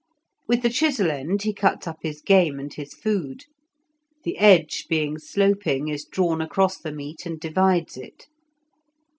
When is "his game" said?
2.01-2.59